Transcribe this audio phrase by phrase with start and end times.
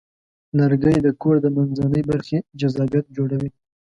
[0.57, 3.49] لرګی د کور د منځنۍ برخې جذابیت جوړوي.